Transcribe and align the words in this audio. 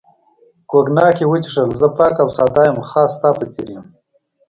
کوګناک 0.69 1.15
یې 1.21 1.25
وڅښل، 1.29 1.69
زه 1.79 1.87
پاک 1.97 2.15
او 2.23 2.29
ساده 2.37 2.63
یم، 2.67 2.77
خاص 2.89 3.11
ستا 3.17 3.29
په 3.39 3.45
څېر 3.53 3.67
یم. 3.75 3.85